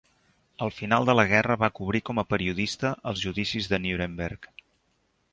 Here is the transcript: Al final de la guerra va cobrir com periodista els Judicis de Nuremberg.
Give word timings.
Al 0.67 0.71
final 0.75 1.03
de 1.09 1.13
la 1.17 1.25
guerra 1.31 1.57
va 1.63 1.67
cobrir 1.79 2.01
com 2.09 2.21
periodista 2.31 2.93
els 3.11 3.21
Judicis 3.27 3.69
de 3.75 3.81
Nuremberg. 3.85 4.49